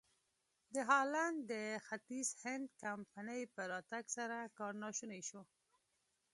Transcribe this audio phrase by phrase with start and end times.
[0.73, 1.53] د هالنډ د
[1.87, 5.41] ختیځ هند کمپنۍ په راتګ سره کار ناشونی شو.